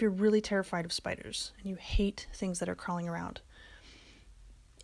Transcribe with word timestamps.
if 0.00 0.02
you're 0.02 0.10
really 0.10 0.40
terrified 0.40 0.86
of 0.86 0.94
spiders 0.94 1.52
and 1.58 1.68
you 1.68 1.76
hate 1.76 2.26
things 2.32 2.58
that 2.58 2.70
are 2.70 2.74
crawling 2.74 3.06
around, 3.06 3.42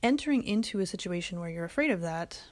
entering 0.02 0.42
into 0.42 0.78
a 0.80 0.84
situation 0.84 1.40
where 1.40 1.48
you're 1.48 1.64
afraid 1.64 1.90
of 1.90 2.02
that 2.02 2.42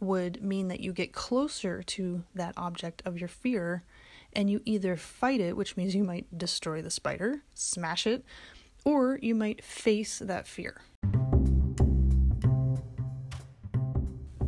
would 0.00 0.42
mean 0.42 0.66
that 0.66 0.80
you 0.80 0.92
get 0.92 1.12
closer 1.12 1.80
to 1.80 2.24
that 2.34 2.54
object 2.56 3.02
of 3.04 3.20
your 3.20 3.28
fear 3.28 3.84
and 4.32 4.50
you 4.50 4.60
either 4.64 4.96
fight 4.96 5.38
it, 5.38 5.56
which 5.56 5.76
means 5.76 5.94
you 5.94 6.02
might 6.02 6.26
destroy 6.36 6.82
the 6.82 6.90
spider, 6.90 7.42
smash 7.54 8.04
it, 8.04 8.24
or 8.84 9.16
you 9.22 9.36
might 9.36 9.62
face 9.62 10.18
that 10.18 10.48
fear. 10.48 10.80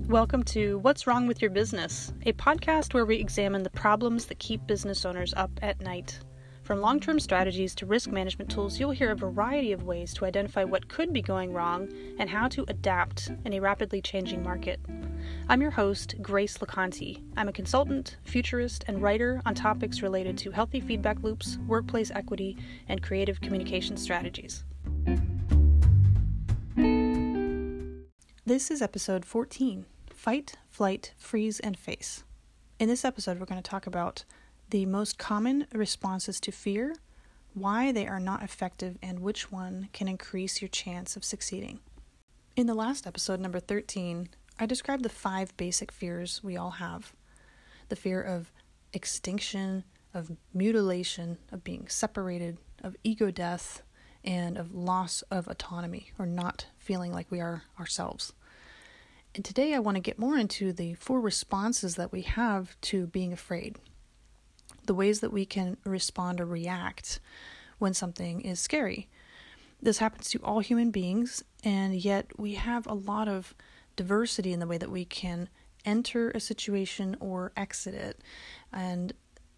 Welcome 0.09 0.43
to 0.47 0.79
What's 0.79 1.07
Wrong 1.07 1.29
with 1.29 1.41
Your 1.41 1.53
Business, 1.53 2.13
a 2.27 2.33
podcast 2.33 2.95
where 2.95 3.07
we 3.07 3.15
examine 3.15 3.63
the 3.63 3.71
problems 3.71 4.27
that 4.27 4.41
keep 4.41 4.67
business 4.67 5.05
owners 5.05 5.33
up 5.37 5.53
at 5.63 5.81
night. 5.81 6.19
From 6.65 6.81
long 6.81 6.99
term 6.99 7.21
strategies 7.21 7.75
to 7.75 7.85
risk 7.85 8.11
management 8.11 8.51
tools, 8.51 8.81
you'll 8.81 8.93
hear 8.93 9.11
a 9.11 9.17
variety 9.17 9.73
of 9.73 9.83
ways 9.83 10.15
to 10.15 10.25
identify 10.25 10.65
what 10.65 10.89
could 10.89 11.13
be 11.13 11.21
going 11.21 11.53
wrong 11.53 11.91
and 12.19 12.31
how 12.31 12.49
to 12.49 12.65
adapt 12.69 13.31
in 13.45 13.53
a 13.53 13.61
rapidly 13.61 14.01
changing 14.01 14.43
market. 14.43 14.81
I'm 15.51 15.61
your 15.61 15.73
host, 15.73 16.15
Grace 16.23 16.57
LaConte. 16.57 17.23
I'm 17.37 17.49
a 17.49 17.53
consultant, 17.53 18.17
futurist, 18.23 18.83
and 18.89 19.03
writer 19.03 19.43
on 19.45 19.55
topics 19.55 20.01
related 20.01 20.39
to 20.39 20.53
healthy 20.53 20.81
feedback 20.81 21.23
loops, 21.23 21.59
workplace 21.69 22.11
equity, 22.11 22.57
and 22.89 23.03
creative 23.03 23.43
communication 23.43 23.99
strategies. 23.99 24.65
This 28.47 28.71
is 28.71 28.81
episode 28.81 29.27
14 29.27 29.85
Fight, 30.15 30.55
Flight, 30.71 31.13
Freeze, 31.19 31.61
and 31.61 31.79
Face. 31.79 32.25
In 32.79 32.89
this 32.89 33.05
episode, 33.05 33.39
we're 33.39 33.45
going 33.45 33.63
to 33.63 33.71
talk 33.71 33.87
about 33.87 34.25
the 34.71 34.87
most 34.87 35.19
common 35.19 35.67
responses 35.73 36.41
to 36.41 36.53
fear, 36.53 36.97
why 37.53 37.93
they 37.93 38.07
are 38.07 38.21
not 38.21 38.43
effective, 38.43 38.99
and 39.03 39.21
which 39.21 39.53
one 39.53 39.89
can 39.93 40.09
increase 40.09 40.61
your 40.61 40.69
chance 40.69 41.17
of 41.17 41.25
succeeding. 41.25 41.81
In 42.57 42.67
the 42.67 42.75
last 42.75 43.07
episode, 43.07 43.41
number 43.41 43.61
13, 43.61 44.29
I 44.59 44.67
described 44.67 45.03
the 45.03 45.09
five 45.09 45.57
basic 45.57 45.91
fears 45.91 46.43
we 46.43 46.57
all 46.57 46.73
have 46.73 47.13
the 47.89 47.97
fear 47.97 48.23
of 48.23 48.51
extinction, 48.95 49.85
of 50.15 50.31
mutilation, 50.55 51.37
of 51.53 51.63
being 51.63 51.87
separated, 51.87 52.57
of 52.83 52.97
ego 53.05 53.31
death, 53.31 53.83
and 54.25 54.57
of 54.57 54.75
loss 54.75 55.23
of 55.31 55.47
autonomy 55.49 56.11
or 56.19 56.27
not 56.27 56.67
feeling 56.79 57.13
like 57.13 57.31
we 57.31 57.41
are 57.41 57.65
ourselves. 57.79 58.33
And 59.35 59.45
today 59.45 59.75
I 59.75 59.81
want 59.81 59.97
to 59.97 60.01
get 60.01 60.19
more 60.19 60.39
into 60.39 60.73
the 60.73 60.95
four 60.95 61.21
responses 61.21 61.97
that 61.97 62.13
we 62.13 62.23
have 62.23 62.81
to 62.83 63.07
being 63.07 63.33
afraid 63.33 63.77
the 64.87 64.95
ways 64.95 65.21
that 65.21 65.33
we 65.33 65.47
can 65.47 65.77
respond 65.85 66.41
or 66.41 66.47
react 66.47 67.21
when 67.79 67.95
something 67.95 68.41
is 68.41 68.61
scary. 68.61 69.09
This 69.83 69.99
happens 69.99 70.31
to 70.31 70.39
all 70.39 70.61
human 70.61 70.91
beings, 70.91 71.45
and 71.63 71.95
yet 71.95 72.39
we 72.39 72.55
have 72.55 72.87
a 72.87 72.95
lot 72.95 73.29
of 73.29 73.55
diversity 73.97 74.53
in 74.53 74.61
the 74.61 74.67
way 74.67 74.79
that 74.79 74.91
we 74.91 75.05
can 75.05 75.49
enter 75.85 76.31
a 76.31 76.41
situation 76.41 77.17
or 77.21 77.53
exit 77.57 77.95
it. 77.95 78.21
And 78.73 79.13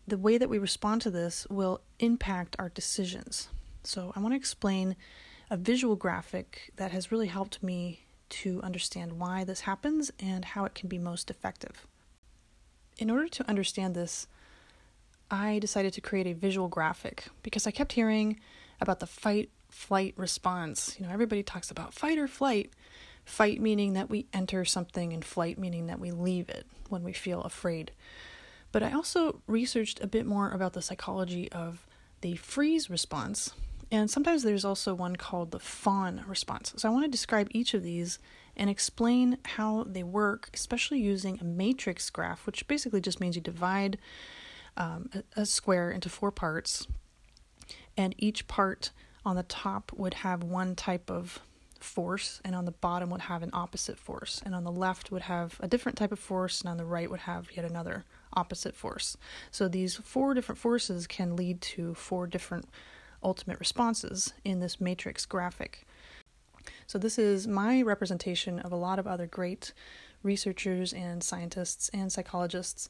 the 0.07 0.19
way 0.19 0.39
that 0.39 0.49
we 0.49 0.59
respond 0.59 1.03
to 1.03 1.11
this 1.11 1.47
will 1.49 1.81
impact 1.99 2.57
our 2.59 2.69
decisions. 2.69 3.49
So, 3.85 4.13
I 4.17 4.21
want 4.21 4.33
to 4.33 4.37
explain 4.37 4.97
a 5.49 5.57
visual 5.57 5.95
graphic 5.95 6.73
that 6.77 6.91
has 6.91 7.13
really 7.13 7.29
helped 7.29 7.63
me 7.63 8.01
to 8.29 8.61
understand 8.63 9.19
why 9.19 9.45
this 9.45 9.61
happens 9.61 10.11
and 10.19 10.45
how 10.45 10.65
it 10.65 10.75
can 10.75 10.89
be 10.89 10.99
most 10.99 11.31
effective. 11.31 11.87
In 12.99 13.11
order 13.11 13.29
to 13.29 13.49
understand 13.49 13.95
this, 13.95 14.27
I 15.31 15.59
decided 15.59 15.93
to 15.95 16.01
create 16.01 16.27
a 16.27 16.33
visual 16.33 16.69
graphic 16.69 17.25
because 17.43 17.67
I 17.67 17.71
kept 17.71 17.93
hearing 17.93 18.39
about 18.81 19.01
the 19.01 19.07
fight 19.07 19.51
flight 19.69 20.15
response. 20.17 20.97
You 20.99 21.07
know, 21.07 21.13
everybody 21.13 21.43
talks 21.43 21.71
about 21.71 21.93
fight 21.95 22.19
or 22.19 22.29
flight. 22.29 22.73
Fight 23.25 23.61
meaning 23.61 23.95
that 23.95 24.09
we 24.09 24.27
enter 24.33 24.65
something, 24.65 25.13
and 25.13 25.25
flight 25.25 25.59
meaning 25.59 25.87
that 25.87 25.99
we 25.99 26.13
leave 26.13 26.49
it 26.49 26.65
when 26.89 27.03
we 27.03 27.13
feel 27.13 27.43
afraid. 27.43 27.91
But 28.71 28.85
I 28.85 28.93
also 28.93 29.43
researched 29.49 30.01
a 30.01 30.07
bit 30.07 30.27
more 30.27 30.51
about 30.51 30.75
the 30.75 30.83
psychology 30.83 31.51
of 31.51 31.87
the 32.21 32.37
freeze 32.37 32.89
response, 32.89 33.53
and 33.91 34.09
sometimes 34.09 34.45
there's 34.45 34.65
also 34.65 34.95
one 34.95 35.17
called 35.17 35.51
the 35.51 35.59
fawn 35.59 36.25
response. 36.27 36.73
So 36.77 36.89
I 36.89 36.93
want 36.93 37.05
to 37.05 37.11
describe 37.11 37.49
each 37.51 37.75
of 37.75 37.83
these 37.83 38.21
and 38.57 38.71
explain 38.71 39.39
how 39.45 39.85
they 39.89 40.03
work, 40.05 40.49
especially 40.55 41.01
using 41.01 41.39
a 41.41 41.45
matrix 41.45 42.11
graph, 42.11 42.47
which 42.47 42.67
basically 42.69 43.01
just 43.01 43.21
means 43.21 43.35
you 43.35 43.43
divide 43.43 43.99
um, 44.77 45.11
a, 45.15 45.43
a 45.43 45.47
square 45.47 45.91
into 45.91 46.09
four 46.09 46.31
parts, 46.31 46.87
and 47.97 48.15
each 48.19 48.47
part 48.47 48.91
on 49.25 49.37
the 49.37 49.43
top 49.43 49.93
would 49.95 50.15
have 50.15 50.43
one 50.43 50.75
type 50.75 51.11
of 51.11 51.41
force, 51.81 52.41
and 52.45 52.55
on 52.55 52.65
the 52.65 52.73
bottom 52.73 53.11
would 53.11 53.23
have 53.23 53.43
an 53.43 53.51
opposite 53.53 53.99
force, 53.99 54.41
and 54.45 54.55
on 54.55 54.65
the 54.65 54.73
left 54.73 55.11
would 55.11 55.23
have 55.23 55.57
a 55.61 55.69
different 55.69 55.99
type 55.99 56.13
of 56.13 56.19
force, 56.19 56.61
and 56.61 56.71
on 56.71 56.77
the 56.77 56.85
right 56.85 57.11
would 57.11 57.21
have 57.21 57.49
yet 57.55 57.65
another 57.65 58.05
opposite 58.33 58.75
force. 58.75 59.17
So 59.51 59.69
these 59.69 59.95
four 59.97 60.35
different 60.35 60.59
forces 60.59 61.07
can 61.07 61.37
lead 61.37 61.61
to 61.63 61.95
four 61.95 62.27
different 62.27 62.69
ultimate 63.23 63.59
responses 63.59 64.33
in 64.45 64.61
this 64.61 64.81
matrix 64.81 65.27
graphic. 65.27 65.87
So, 66.87 66.99
this 66.99 67.19
is 67.19 67.47
my 67.47 67.83
representation 67.83 68.59
of 68.61 68.73
a 68.73 68.77
lot 68.77 68.99
of 68.99 69.07
other 69.07 69.27
great 69.27 69.73
researchers 70.23 70.93
and 70.93 71.23
scientists 71.23 71.89
and 71.91 72.11
psychologists. 72.13 72.89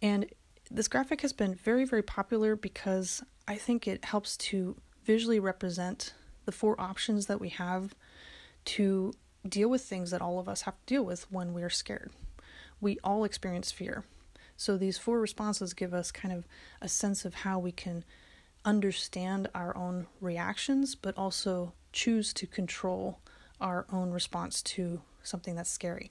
And 0.00 0.26
this 0.70 0.88
graphic 0.88 1.20
has 1.20 1.32
been 1.32 1.54
very, 1.54 1.84
very 1.84 2.02
popular 2.02 2.56
because 2.56 3.22
I 3.46 3.56
think 3.56 3.86
it 3.86 4.04
helps 4.04 4.36
to 4.38 4.76
visually 5.04 5.38
represent 5.38 6.12
the 6.44 6.52
four 6.52 6.80
options 6.80 7.26
that 7.26 7.40
we 7.40 7.50
have 7.50 7.94
to 8.64 9.12
deal 9.48 9.68
with 9.68 9.82
things 9.82 10.10
that 10.10 10.22
all 10.22 10.38
of 10.38 10.48
us 10.48 10.62
have 10.62 10.74
to 10.74 10.94
deal 10.94 11.04
with 11.04 11.30
when 11.30 11.54
we're 11.54 11.70
scared. 11.70 12.10
We 12.80 12.98
all 13.04 13.24
experience 13.24 13.70
fear. 13.70 14.04
So 14.56 14.76
these 14.76 14.98
four 14.98 15.20
responses 15.20 15.74
give 15.74 15.94
us 15.94 16.10
kind 16.10 16.34
of 16.34 16.46
a 16.80 16.88
sense 16.88 17.24
of 17.24 17.34
how 17.34 17.58
we 17.58 17.72
can 17.72 18.04
understand 18.64 19.48
our 19.54 19.76
own 19.76 20.06
reactions, 20.20 20.94
but 20.94 21.16
also 21.16 21.74
choose 21.92 22.32
to 22.34 22.46
control 22.46 23.20
our 23.60 23.86
own 23.92 24.10
response 24.10 24.62
to 24.62 25.02
something 25.22 25.54
that's 25.54 25.70
scary. 25.70 26.10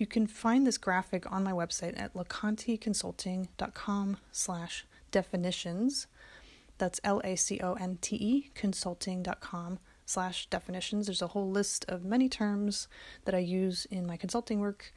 You 0.00 0.06
can 0.06 0.26
find 0.26 0.66
this 0.66 0.78
graphic 0.78 1.30
on 1.30 1.44
my 1.44 1.52
website 1.52 2.00
at 2.00 2.14
laconteconsulting.com 2.14 4.16
slash 4.32 4.86
definitions. 5.10 6.06
That's 6.78 7.02
L-A-C-O-N-T-E 7.04 8.50
consulting.com 8.54 9.78
slash 10.06 10.46
definitions. 10.46 11.06
There's 11.06 11.20
a 11.20 11.26
whole 11.26 11.50
list 11.50 11.84
of 11.86 12.02
many 12.02 12.30
terms 12.30 12.88
that 13.26 13.34
I 13.34 13.40
use 13.40 13.86
in 13.90 14.06
my 14.06 14.16
consulting 14.16 14.60
work. 14.60 14.94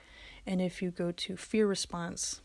And 0.47 0.61
if 0.61 0.81
you 0.81 0.89
go 0.89 1.11
to 1.11 1.35
fear 1.35 1.67
response, 1.67 2.39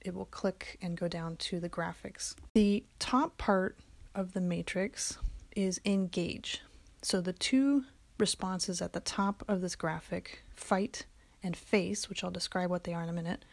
it 0.00 0.14
will 0.14 0.26
click 0.26 0.78
and 0.80 0.96
go 0.96 1.08
down 1.08 1.34
to 1.38 1.58
the 1.58 1.68
graphics. 1.68 2.36
The 2.54 2.84
top 3.00 3.38
part 3.38 3.76
of 4.14 4.34
the 4.34 4.40
matrix 4.40 5.18
is 5.56 5.80
engage. 5.84 6.62
So 7.02 7.20
the 7.20 7.32
two 7.32 7.86
responses 8.20 8.80
at 8.80 8.92
the 8.92 9.00
top 9.00 9.42
of 9.48 9.62
this 9.62 9.74
graphic, 9.74 10.44
fight 10.54 11.06
and 11.44 11.56
face, 11.56 12.08
which 12.08 12.24
I'll 12.24 12.30
describe 12.30 12.70
what 12.70 12.84
they 12.84 12.94
are 12.94 13.02
in 13.02 13.08
a 13.08 13.12
minute, 13.12 13.44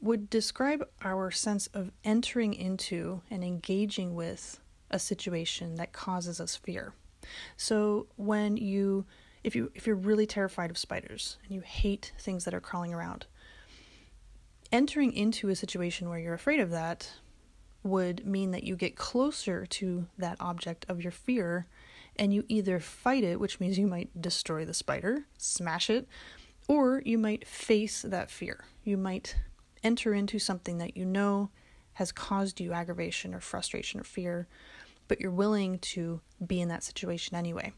would 0.00 0.30
describe 0.30 0.86
our 1.02 1.30
sense 1.30 1.66
of 1.68 1.90
entering 2.04 2.54
into 2.54 3.22
and 3.30 3.42
engaging 3.42 4.14
with 4.14 4.60
a 4.90 4.98
situation 4.98 5.74
that 5.76 5.92
causes 5.92 6.40
us 6.40 6.56
fear. 6.56 6.94
So 7.56 8.06
when 8.16 8.56
you 8.56 9.04
if 9.42 9.54
you 9.54 9.70
if 9.74 9.86
you're 9.86 9.96
really 9.96 10.26
terrified 10.26 10.70
of 10.70 10.78
spiders 10.78 11.38
and 11.44 11.52
you 11.52 11.60
hate 11.60 12.12
things 12.18 12.44
that 12.44 12.54
are 12.54 12.60
crawling 12.60 12.94
around, 12.94 13.26
entering 14.72 15.12
into 15.12 15.48
a 15.48 15.56
situation 15.56 16.08
where 16.08 16.18
you're 16.18 16.34
afraid 16.34 16.60
of 16.60 16.70
that 16.70 17.10
would 17.82 18.26
mean 18.26 18.50
that 18.50 18.64
you 18.64 18.76
get 18.76 18.96
closer 18.96 19.64
to 19.66 20.06
that 20.18 20.36
object 20.40 20.84
of 20.88 21.00
your 21.00 21.12
fear 21.12 21.66
and 22.18 22.32
you 22.32 22.44
either 22.48 22.80
fight 22.80 23.22
it, 23.22 23.38
which 23.38 23.60
means 23.60 23.78
you 23.78 23.86
might 23.86 24.20
destroy 24.20 24.64
the 24.64 24.74
spider, 24.74 25.26
smash 25.38 25.90
it, 25.90 26.08
or 26.68 27.02
you 27.04 27.18
might 27.18 27.46
face 27.46 28.02
that 28.02 28.30
fear. 28.30 28.64
You 28.84 28.96
might 28.96 29.36
enter 29.82 30.14
into 30.14 30.38
something 30.38 30.78
that 30.78 30.96
you 30.96 31.04
know 31.04 31.50
has 31.94 32.12
caused 32.12 32.60
you 32.60 32.72
aggravation 32.72 33.34
or 33.34 33.40
frustration 33.40 34.00
or 34.00 34.04
fear, 34.04 34.48
but 35.08 35.20
you're 35.20 35.30
willing 35.30 35.78
to 35.78 36.20
be 36.44 36.60
in 36.60 36.68
that 36.68 36.84
situation 36.84 37.36
anyway. 37.36 37.72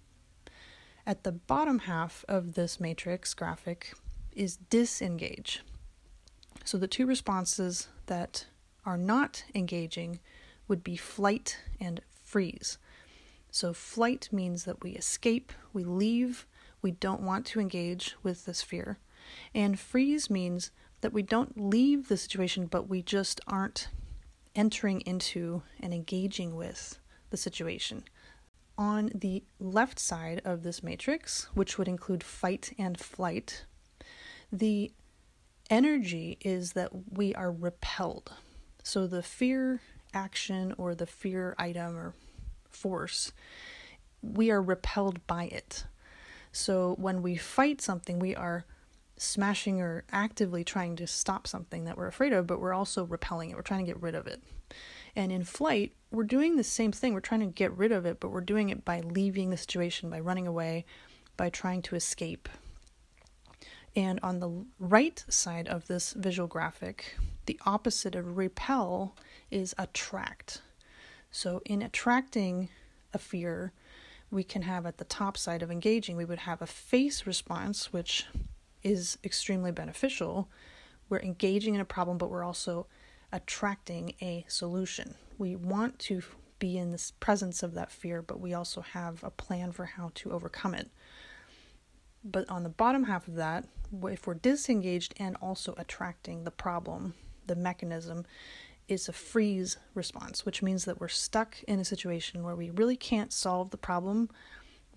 At 1.06 1.24
the 1.24 1.32
bottom 1.32 1.80
half 1.80 2.24
of 2.28 2.54
this 2.54 2.80
matrix 2.80 3.34
graphic 3.34 3.94
is 4.34 4.56
disengage. 4.56 5.62
So 6.64 6.78
the 6.78 6.88
two 6.88 7.06
responses 7.06 7.88
that 8.06 8.46
are 8.84 8.98
not 8.98 9.44
engaging 9.54 10.20
would 10.66 10.84
be 10.84 10.96
flight 10.96 11.58
and 11.80 12.00
freeze. 12.24 12.78
So, 13.50 13.72
flight 13.72 14.28
means 14.30 14.64
that 14.64 14.82
we 14.82 14.90
escape, 14.92 15.52
we 15.72 15.82
leave, 15.82 16.46
we 16.82 16.92
don't 16.92 17.22
want 17.22 17.46
to 17.46 17.60
engage 17.60 18.16
with 18.22 18.44
this 18.44 18.62
fear. 18.62 18.98
And 19.54 19.78
freeze 19.78 20.30
means 20.30 20.70
that 21.00 21.12
we 21.12 21.22
don't 21.22 21.58
leave 21.58 22.08
the 22.08 22.16
situation, 22.16 22.66
but 22.66 22.88
we 22.88 23.02
just 23.02 23.40
aren't 23.46 23.88
entering 24.54 25.00
into 25.02 25.62
and 25.80 25.94
engaging 25.94 26.56
with 26.56 26.98
the 27.30 27.36
situation. 27.36 28.04
On 28.76 29.10
the 29.14 29.44
left 29.58 29.98
side 29.98 30.40
of 30.44 30.62
this 30.62 30.82
matrix, 30.82 31.48
which 31.54 31.78
would 31.78 31.88
include 31.88 32.22
fight 32.22 32.72
and 32.78 32.98
flight, 32.98 33.64
the 34.52 34.92
energy 35.68 36.38
is 36.40 36.72
that 36.72 36.90
we 37.10 37.34
are 37.34 37.52
repelled. 37.52 38.32
So 38.82 39.06
the 39.06 39.22
fear 39.22 39.80
action 40.14 40.74
or 40.78 40.94
the 40.94 41.06
fear 41.06 41.54
item 41.58 41.96
or 41.96 42.14
force, 42.70 43.32
we 44.22 44.50
are 44.50 44.62
repelled 44.62 45.26
by 45.26 45.44
it. 45.44 45.84
So 46.52 46.94
when 46.98 47.22
we 47.22 47.36
fight 47.36 47.80
something, 47.80 48.18
we 48.18 48.34
are 48.34 48.64
smashing 49.16 49.80
or 49.80 50.04
actively 50.12 50.64
trying 50.64 50.96
to 50.96 51.06
stop 51.06 51.46
something 51.46 51.84
that 51.84 51.96
we're 51.96 52.06
afraid 52.06 52.32
of, 52.32 52.46
but 52.46 52.60
we're 52.60 52.74
also 52.74 53.04
repelling 53.04 53.50
it. 53.50 53.56
We're 53.56 53.62
trying 53.62 53.84
to 53.84 53.92
get 53.92 54.00
rid 54.00 54.14
of 54.14 54.26
it. 54.26 54.42
And 55.16 55.32
in 55.32 55.44
flight, 55.44 55.92
we're 56.10 56.24
doing 56.24 56.56
the 56.56 56.64
same 56.64 56.92
thing. 56.92 57.12
We're 57.12 57.20
trying 57.20 57.40
to 57.40 57.46
get 57.46 57.76
rid 57.76 57.92
of 57.92 58.06
it, 58.06 58.20
but 58.20 58.30
we're 58.30 58.40
doing 58.40 58.70
it 58.70 58.84
by 58.84 59.00
leaving 59.00 59.50
the 59.50 59.56
situation, 59.56 60.10
by 60.10 60.20
running 60.20 60.46
away, 60.46 60.84
by 61.36 61.50
trying 61.50 61.82
to 61.82 61.96
escape. 61.96 62.48
And 63.96 64.20
on 64.22 64.38
the 64.38 64.64
right 64.78 65.24
side 65.28 65.66
of 65.66 65.86
this 65.88 66.12
visual 66.12 66.46
graphic, 66.46 67.16
the 67.46 67.58
opposite 67.66 68.14
of 68.14 68.36
repel 68.36 69.16
is 69.50 69.74
attract. 69.78 70.62
So, 71.30 71.60
in 71.64 71.82
attracting 71.82 72.68
a 73.12 73.18
fear, 73.18 73.72
we 74.30 74.44
can 74.44 74.62
have 74.62 74.86
at 74.86 74.98
the 74.98 75.04
top 75.04 75.36
side 75.36 75.62
of 75.62 75.70
engaging, 75.70 76.16
we 76.16 76.24
would 76.24 76.40
have 76.40 76.60
a 76.60 76.66
face 76.66 77.26
response, 77.26 77.92
which 77.92 78.26
is 78.82 79.18
extremely 79.24 79.72
beneficial. 79.72 80.48
We're 81.08 81.20
engaging 81.20 81.74
in 81.74 81.80
a 81.80 81.86
problem, 81.86 82.18
but 82.18 82.30
we're 82.30 82.44
also 82.44 82.86
attracting 83.32 84.14
a 84.20 84.44
solution. 84.48 85.14
We 85.38 85.56
want 85.56 85.98
to 86.00 86.22
be 86.58 86.76
in 86.76 86.92
the 86.92 87.12
presence 87.20 87.62
of 87.62 87.74
that 87.74 87.92
fear, 87.92 88.20
but 88.20 88.40
we 88.40 88.52
also 88.52 88.80
have 88.80 89.22
a 89.22 89.30
plan 89.30 89.72
for 89.72 89.86
how 89.86 90.10
to 90.16 90.32
overcome 90.32 90.74
it. 90.74 90.90
But 92.24 92.48
on 92.50 92.64
the 92.64 92.68
bottom 92.68 93.04
half 93.04 93.28
of 93.28 93.36
that, 93.36 93.64
if 94.02 94.26
we're 94.26 94.34
disengaged 94.34 95.14
and 95.18 95.36
also 95.40 95.74
attracting 95.78 96.44
the 96.44 96.50
problem, 96.50 97.14
the 97.46 97.56
mechanism 97.56 98.26
is 98.88 99.08
a 99.08 99.12
freeze 99.12 99.76
response, 99.94 100.44
which 100.44 100.62
means 100.62 100.84
that 100.84 101.00
we're 101.00 101.08
stuck 101.08 101.62
in 101.64 101.78
a 101.78 101.84
situation 101.84 102.42
where 102.42 102.56
we 102.56 102.70
really 102.70 102.96
can't 102.96 103.32
solve 103.32 103.70
the 103.70 103.76
problem, 103.76 104.28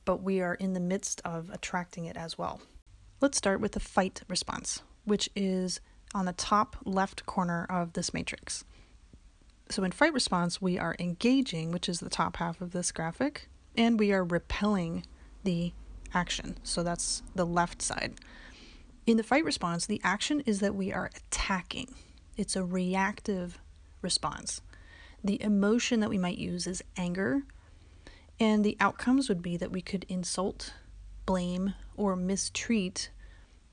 but 0.06 0.24
we 0.24 0.42
are 0.42 0.56
in 0.56 0.74
the 0.74 0.80
midst 0.80 1.22
of 1.24 1.50
attracting 1.52 2.06
it 2.06 2.18
as 2.18 2.38
well. 2.38 2.62
Let's 3.20 3.38
start 3.38 3.62
with 3.62 3.74
the 3.74 3.80
fight 3.80 4.22
response, 4.28 4.82
which 5.06 5.30
is 5.36 5.80
on 6.14 6.26
the 6.26 6.34
top 6.34 6.76
left 6.86 7.26
corner 7.26 7.66
of 7.70 7.94
this 7.94 8.14
matrix. 8.14 8.66
So 9.70 9.84
in 9.84 9.92
fight 9.92 10.14
response, 10.14 10.62
we 10.62 10.78
are 10.78 10.96
engaging, 11.00 11.72
which 11.72 11.88
is 11.88 12.00
the 12.00 12.10
top 12.10 12.38
half 12.38 12.60
of 12.60 12.72
this 12.72 12.92
graphic, 12.92 13.48
and 13.78 14.00
we 14.00 14.12
are 14.12 14.24
repelling 14.24 15.06
the 15.44 15.72
action. 16.14 16.58
So 16.64 16.84
that's 16.84 17.24
the 17.36 17.46
left 17.46 17.82
side. 17.82 18.16
In 19.06 19.18
the 19.18 19.24
fight 19.24 19.46
response, 19.46 19.86
the 19.86 20.02
action 20.04 20.42
is 20.42 20.60
that 20.60 20.76
we 20.76 20.92
are 20.92 21.10
attacking. 21.16 21.94
It's 22.36 22.56
a 22.56 22.66
reactive 22.66 23.60
response. 24.02 24.62
The 25.24 25.42
emotion 25.42 26.00
that 26.00 26.10
we 26.10 26.18
might 26.18 26.38
use 26.38 26.68
is 26.68 26.84
anger, 26.98 27.44
and 28.40 28.64
the 28.64 28.78
outcomes 28.80 29.30
would 29.30 29.42
be 29.42 29.58
that 29.58 29.72
we 29.72 29.82
could 29.82 30.06
insult, 30.10 30.74
blame, 31.26 31.76
or 31.96 32.16
mistreat 32.16 33.10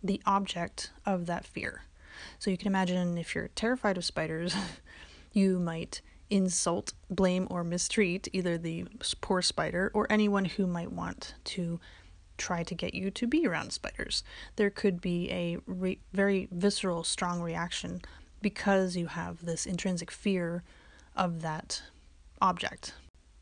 the 0.03 0.21
object 0.27 0.93
of 1.07 1.27
that 1.27 1.47
fear. 1.47 1.83
So 2.39 2.51
you 2.51 2.59
can 2.59 2.67
imagine 2.67 3.17
if 3.17 3.35
you're 3.35 3.49
terrified 3.49 3.97
of 3.97 4.05
spiders, 4.05 4.55
you 5.33 5.59
might 5.59 6.01
insult, 6.31 6.93
blame, 7.09 7.47
or 7.51 7.65
mistreat 7.65 8.29
either 8.33 8.59
the 8.59 8.87
poor 9.21 9.41
spider 9.41 9.91
or 9.95 10.07
anyone 10.11 10.45
who 10.45 10.67
might 10.67 10.93
want 10.93 11.35
to 11.45 11.81
try 12.37 12.63
to 12.63 12.75
get 12.75 12.95
you 12.95 13.11
to 13.11 13.27
be 13.27 13.47
around 13.47 13.73
spiders. 13.73 14.23
There 14.57 14.71
could 14.71 15.01
be 15.01 15.31
a 15.31 15.59
re- 15.67 16.01
very 16.13 16.49
visceral, 16.53 17.03
strong 17.05 17.41
reaction 17.41 18.03
because 18.41 18.97
you 18.97 19.07
have 19.07 19.45
this 19.45 19.67
intrinsic 19.67 20.11
fear 20.11 20.63
of 21.17 21.43
that 21.43 21.83
object. 22.41 22.95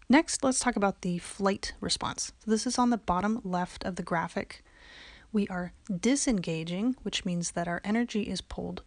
Next, 0.08 0.44
let's 0.44 0.60
talk 0.60 0.76
about 0.76 1.02
the 1.02 1.18
flight 1.18 1.72
response. 1.80 2.32
So 2.44 2.50
this 2.50 2.66
is 2.66 2.78
on 2.78 2.90
the 2.90 2.96
bottom 2.96 3.40
left 3.44 3.84
of 3.84 3.96
the 3.96 4.02
graphic. 4.02 4.64
We 5.32 5.48
are 5.48 5.72
disengaging, 6.00 6.96
which 7.02 7.24
means 7.24 7.52
that 7.52 7.68
our 7.68 7.80
energy 7.84 8.22
is 8.22 8.40
pulled 8.40 8.82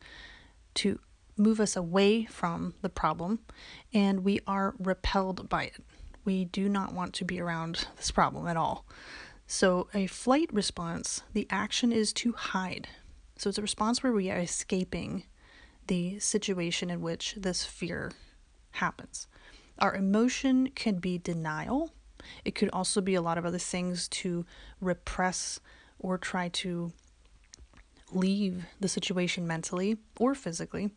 to 0.75 0.99
move 1.37 1.59
us 1.59 1.75
away 1.75 2.25
from 2.25 2.73
the 2.81 2.89
problem, 2.89 3.39
and 3.93 4.23
we 4.23 4.39
are 4.47 4.75
repelled 4.77 5.49
by 5.49 5.65
it. 5.65 5.83
We 6.25 6.45
do 6.45 6.69
not 6.69 6.93
want 6.93 7.13
to 7.15 7.25
be 7.25 7.39
around 7.39 7.87
this 7.97 8.11
problem 8.11 8.47
at 8.47 8.57
all. 8.57 8.85
So, 9.47 9.87
a 9.93 10.05
flight 10.07 10.49
response, 10.53 11.23
the 11.33 11.47
action 11.49 11.91
is 11.91 12.13
to 12.13 12.33
hide. 12.33 12.87
So, 13.35 13.49
it's 13.49 13.57
a 13.57 13.63
response 13.63 14.03
where 14.03 14.13
we 14.13 14.29
are 14.29 14.37
escaping 14.37 15.23
the 15.89 16.19
situation 16.19 16.91
in 16.91 17.01
which 17.01 17.33
this 17.35 17.65
fear 17.65 18.11
happens. 18.73 19.27
Our 19.79 19.95
emotion 19.95 20.69
can 20.75 20.99
be 20.99 21.17
denial. 21.17 21.91
It 22.45 22.53
could 22.53 22.69
also 22.71 23.01
be 23.01 23.15
a 23.15 23.21
lot 23.21 23.39
of 23.39 23.45
other 23.45 23.57
things 23.57 24.07
to 24.09 24.45
repress 24.79 25.59
or 25.97 26.19
try 26.19 26.49
to 26.49 26.93
leave 28.11 28.65
the 28.79 28.87
situation 28.87 29.47
mentally 29.47 29.97
or 30.19 30.35
physically. 30.35 30.91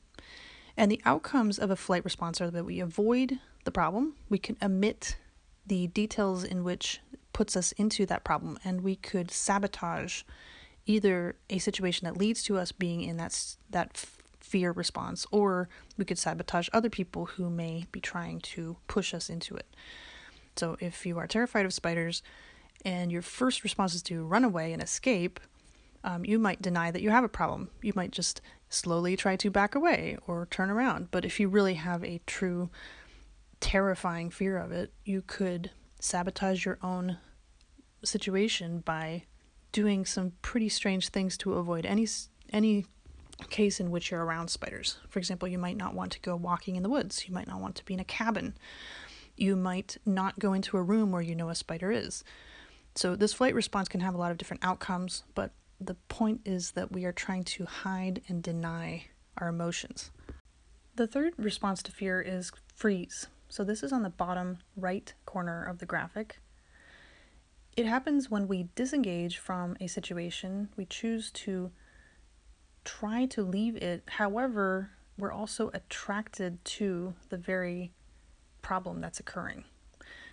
And 0.77 0.91
the 0.91 1.01
outcomes 1.07 1.59
of 1.59 1.71
a 1.71 1.77
flight 1.77 2.05
response 2.05 2.41
are 2.43 2.51
that 2.51 2.67
we 2.67 2.79
avoid 2.79 3.39
the 3.65 3.71
problem, 3.71 4.17
we 4.29 4.39
can 4.39 4.57
omit 4.63 5.17
the 5.67 5.87
details 5.87 6.45
in 6.45 6.65
which 6.65 7.01
puts 7.33 7.57
us 7.57 7.73
into 7.73 8.05
that 8.07 8.25
problem, 8.25 8.59
and 8.65 8.83
we 8.83 8.97
could 8.97 9.31
sabotage 9.31 10.23
either 10.85 11.37
a 11.49 11.59
situation 11.59 12.05
that 12.05 12.17
leads 12.17 12.43
to 12.43 12.59
us 12.59 12.73
being 12.73 13.01
in 13.03 13.17
that 13.17 13.57
that 13.71 14.05
fear 14.53 14.71
response, 14.71 15.27
or 15.31 15.67
we 15.97 16.05
could 16.05 16.19
sabotage 16.19 16.69
other 16.75 16.91
people 16.91 17.25
who 17.25 17.49
may 17.49 17.87
be 17.91 18.01
trying 18.01 18.39
to 18.39 18.77
push 18.87 19.15
us 19.15 19.31
into 19.31 19.57
it. 19.57 19.67
So, 20.57 20.77
if 20.79 21.07
you 21.07 21.17
are 21.17 21.27
terrified 21.27 21.65
of 21.65 21.73
spiders 21.73 22.23
and 22.85 23.11
your 23.11 23.23
first 23.23 23.65
response 23.65 23.95
is 23.95 24.03
to 24.03 24.27
run 24.27 24.45
away 24.45 24.75
and 24.75 24.83
escape, 24.83 25.41
um, 26.05 26.27
you 26.27 26.39
might 26.39 26.61
deny 26.61 26.91
that 26.91 27.01
you 27.01 27.09
have 27.09 27.25
a 27.25 27.31
problem. 27.31 27.71
You 27.81 27.95
might 27.97 28.11
just 28.11 28.43
slowly 28.69 29.17
try 29.17 29.37
to 29.37 29.51
back 29.51 29.75
away 29.75 30.19
or 30.27 30.47
turn 30.51 30.69
around. 30.69 31.11
But 31.11 31.25
if 31.25 31.41
you 31.41 31.49
really 31.49 31.75
have 31.75 32.05
a 32.05 32.21
true 32.27 32.69
terrifying 33.59 34.29
fear 34.29 34.59
of 34.59 34.71
it, 34.71 34.93
you 35.03 35.23
could 35.27 35.71
sabotage 35.99 36.67
your 36.67 36.79
own 36.83 37.17
situation 38.05 38.81
by 38.81 39.23
doing 39.71 40.05
some 40.05 40.33
pretty 40.43 40.69
strange 40.69 41.09
things 41.09 41.39
to 41.39 41.55
avoid 41.55 41.87
any 41.87 42.07
any 42.53 42.85
case 43.51 43.81
in 43.81 43.91
which 43.91 44.11
you're 44.11 44.25
around 44.25 44.49
spiders. 44.49 44.99
For 45.09 45.19
example, 45.19 45.49
you 45.49 45.59
might 45.59 45.77
not 45.77 45.95
want 45.95 46.13
to 46.13 46.21
go 46.21 46.37
walking 46.37 46.77
in 46.77 46.83
the 46.83 46.89
woods. 46.89 47.29
You 47.29 47.35
might 47.35 47.49
not 47.49 47.61
want 47.61 47.77
to 47.77 47.85
be 47.85 47.95
in 47.95 48.01
a 48.01 48.05
cabin. 48.05 48.55
You 49.37 49.57
might 49.57 49.97
not 50.05 50.39
go 50.39 50.53
into 50.53 50.77
a 50.77 50.83
room 50.83 51.11
where 51.11 51.23
you 51.23 51.35
know 51.35 51.49
a 51.49 51.55
spider 51.55 51.91
is. 51.91 52.25
So 52.95 53.17
this 53.17 53.33
flight 53.33 53.55
response 53.55 53.89
can 53.89 54.01
have 54.01 54.15
a 54.15 54.19
lot 54.19 54.31
of 54.31 54.39
different 54.39 54.65
outcomes, 54.65 55.25
but 55.35 55.53
the 55.81 55.95
point 56.09 56.43
is 56.45 56.73
that 56.73 56.93
we 56.93 57.05
are 57.05 57.13
trying 57.13 57.45
to 57.45 57.65
hide 57.65 58.23
and 58.29 58.43
deny 58.43 59.07
our 59.39 59.49
emotions. 59.49 60.11
The 60.95 61.07
third 61.07 61.33
response 61.39 61.83
to 61.85 61.93
fear 61.93 62.21
is 62.21 62.53
freeze. 62.75 63.27
So 63.49 63.65
this 63.65 63.83
is 63.83 63.93
on 63.93 64.03
the 64.03 64.11
bottom 64.11 64.59
right 64.77 65.13
corner 65.25 65.65
of 65.65 65.79
the 65.79 65.87
graphic. 65.87 66.39
It 67.77 67.87
happens 67.87 68.31
when 68.31 68.47
we 68.47 68.69
disengage 68.75 69.39
from 69.39 69.77
a 69.81 69.87
situation, 69.87 70.69
we 70.77 70.85
choose 70.85 71.31
to 71.31 71.71
try 72.85 73.27
to 73.27 73.43
leave 73.43 73.77
it. 73.77 74.03
However, 74.07 74.91
we're 75.19 75.33
also 75.33 75.71
attracted 75.75 76.65
to 76.65 77.15
the 77.29 77.37
very 77.37 77.93
problem 78.63 79.01
that's 79.01 79.21
occurring. 79.21 79.65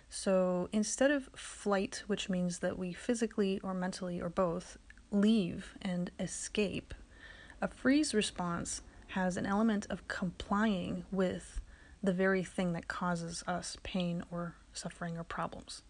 So 0.10 0.70
instead 0.72 1.12
of 1.12 1.30
flight, 1.36 2.04
which 2.08 2.30
means 2.30 2.60
that 2.60 2.78
we 2.78 2.94
physically 2.94 3.60
or 3.64 3.74
mentally 3.74 4.20
or 4.22 4.30
both 4.30 4.78
leave 5.12 5.76
and 5.82 6.10
escape, 6.20 6.94
a 7.62 7.68
freeze 7.68 8.14
response 8.14 8.82
has 9.10 9.38
an 9.38 9.46
element 9.46 9.86
of 9.90 10.08
complying 10.08 11.04
with 11.12 11.62
the 12.02 12.14
very 12.14 12.44
thing 12.44 12.74
that 12.74 12.88
causes 12.88 13.44
us 13.48 13.78
pain 13.84 14.24
or 14.32 14.56
suffering 14.74 15.18
or 15.18 15.24
problems. 15.24 15.84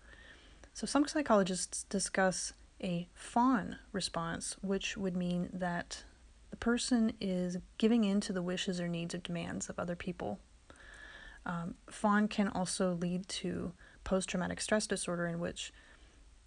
So, 0.74 0.88
some 0.88 1.08
psychologists 1.08 1.84
discuss 1.84 2.54
a 2.82 3.08
fawn 3.14 3.78
response, 3.92 4.56
which 4.62 4.98
would 4.98 5.16
mean 5.16 5.50
that 5.54 6.04
the 6.50 6.58
person 6.58 7.14
is 7.20 7.58
giving 7.78 8.04
in 8.04 8.22
to 8.22 8.34
the 8.34 8.42
wishes 8.42 8.80
or 8.80 8.88
needs 8.88 9.14
or 9.14 9.20
demands 9.20 9.70
of 9.70 9.80
other 9.80 9.96
people. 9.96 10.40
Um, 11.46 11.76
fawn 11.90 12.28
can 12.28 12.48
also 12.50 12.94
lead 12.94 13.28
to 13.30 13.74
post 14.04 14.30
traumatic 14.30 14.62
stress 14.62 14.88
disorder, 14.88 15.28
in 15.28 15.40
which 15.40 15.72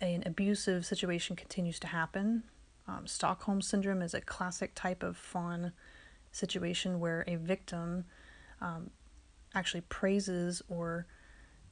an 0.00 0.22
abusive 0.26 0.84
situation 0.84 1.36
continues 1.36 1.78
to 1.80 1.86
happen. 1.86 2.42
Um, 2.88 3.06
Stockholm 3.06 3.62
syndrome 3.62 4.02
is 4.02 4.14
a 4.14 4.20
classic 4.20 4.72
type 4.74 5.02
of 5.02 5.16
fawn 5.16 5.72
situation 6.32 6.98
where 6.98 7.24
a 7.26 7.36
victim 7.36 8.04
um, 8.60 8.90
actually 9.54 9.82
praises 9.82 10.62
or 10.68 11.06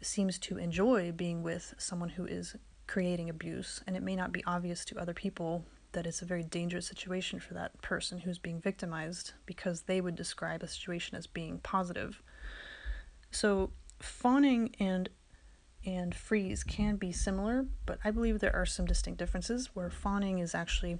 seems 0.00 0.38
to 0.38 0.56
enjoy 0.56 1.12
being 1.12 1.42
with 1.42 1.74
someone 1.78 2.10
who 2.10 2.24
is 2.24 2.56
creating 2.86 3.28
abuse, 3.28 3.82
and 3.86 3.96
it 3.96 4.02
may 4.02 4.16
not 4.16 4.32
be 4.32 4.44
obvious 4.44 4.84
to 4.84 4.98
other 4.98 5.14
people 5.14 5.64
that 5.92 6.06
it's 6.06 6.22
a 6.22 6.26
very 6.26 6.42
dangerous 6.42 6.86
situation 6.86 7.40
for 7.40 7.54
that 7.54 7.80
person 7.82 8.18
who's 8.18 8.38
being 8.38 8.60
victimized 8.60 9.32
because 9.46 9.82
they 9.82 10.00
would 10.00 10.14
describe 10.14 10.62
a 10.62 10.68
situation 10.68 11.16
as 11.16 11.26
being 11.26 11.58
positive. 11.58 12.22
So, 13.30 13.70
fawning 13.98 14.74
and 14.78 15.08
and 15.84 16.14
freeze 16.14 16.62
can 16.62 16.96
be 16.96 17.10
similar, 17.10 17.64
but 17.86 17.98
I 18.04 18.10
believe 18.10 18.38
there 18.38 18.54
are 18.54 18.66
some 18.66 18.84
distinct 18.84 19.18
differences 19.18 19.70
where 19.74 19.88
fawning 19.88 20.38
is 20.38 20.54
actually 20.54 20.98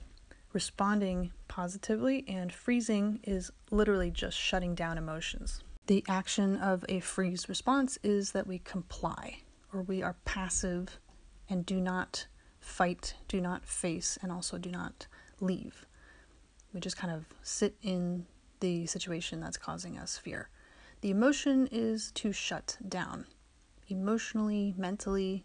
responding 0.52 1.32
positively 1.49 2.25
and 2.26 2.52
freezing 2.52 3.20
is 3.25 3.50
literally 3.70 4.11
just 4.11 4.38
shutting 4.38 4.75
down 4.75 4.99
emotions. 4.99 5.62
The 5.87 6.04
action 6.09 6.56
of 6.56 6.85
a 6.88 7.00
freeze 7.00 7.49
response 7.49 7.99
is 8.02 8.32
that 8.32 8.47
we 8.47 8.59
comply 8.59 9.38
or 9.73 9.82
we 9.82 10.02
are 10.02 10.16
passive 10.25 10.99
and 11.49 11.66
do 11.66 11.80
not 11.80 12.26
fight, 12.61 13.14
do 13.29 13.40
not 13.40 13.67
face, 13.67 14.19
and 14.23 14.31
also 14.31 14.59
do 14.59 14.71
not 14.71 15.07
leave. 15.40 15.87
We 16.73 16.81
just 16.81 16.97
kind 16.97 17.12
of 17.12 17.25
sit 17.43 17.76
in 17.83 18.26
the 18.61 18.87
situation 18.87 19.40
that's 19.40 19.57
causing 19.57 19.99
us 19.99 20.19
fear. 20.19 20.49
The 21.00 21.11
emotion 21.11 21.69
is 21.73 22.12
to 22.12 22.33
shut 22.33 22.76
down. 22.87 23.26
Emotionally, 23.88 24.75
mentally, 24.76 25.45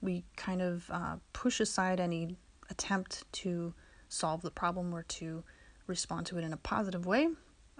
we 0.00 0.24
kind 0.36 0.62
of 0.62 0.90
uh, 0.90 1.16
push 1.32 1.60
aside 1.60 2.00
any 2.00 2.36
attempt 2.70 3.30
to 3.32 3.74
solve 4.08 4.42
the 4.42 4.50
problem 4.50 4.94
or 4.94 5.02
to 5.02 5.44
respond 5.86 6.26
to 6.26 6.38
it 6.38 6.44
in 6.44 6.52
a 6.52 6.58
positive 6.58 7.06
way. 7.06 7.28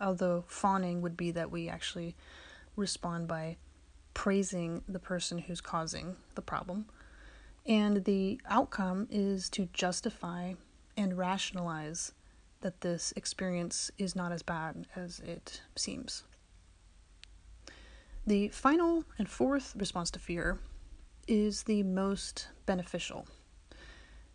Although 0.01 0.45
fawning 0.49 1.01
would 1.01 1.17
be 1.17 1.31
that 1.31 1.51
we 1.51 1.69
actually 1.69 2.15
respond 2.77 3.29
by 3.29 3.57
praising 4.13 4.83
the 4.89 4.99
person 4.99 5.39
who's 5.39 5.61
causing 5.61 6.17
the 6.35 6.43
problem 6.43 6.87
and 7.67 8.05
the 8.05 8.41
outcome 8.49 9.07
is 9.11 9.49
to 9.51 9.69
justify 9.73 10.55
and 10.97 11.17
rationalize 11.17 12.13
that 12.61 12.81
this 12.81 13.13
experience 13.17 13.91
is 13.99 14.17
not 14.17 14.33
as 14.33 14.43
bad 14.43 14.87
as 14.97 15.21
it 15.21 15.63
seems. 15.77 16.25
The 18.27 18.49
final 18.49 19.05
and 19.19 19.29
fourth 19.29 19.75
response 19.77 20.11
to 20.13 20.19
fear 20.19 20.59
is 21.29 21.65
the 21.65 21.83
most 21.83 22.49
beneficial. 22.65 23.27